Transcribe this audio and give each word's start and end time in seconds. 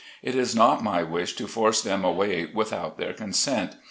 It 0.23 0.33
is 0.33 0.55
not 0.55 0.83
my 0.83 1.03
wish 1.03 1.35
to 1.35 1.45
force 1.47 1.83
them 1.83 2.03
away 2.03 2.47
without 2.51 2.97
their 2.97 3.13
consent. 3.13 3.75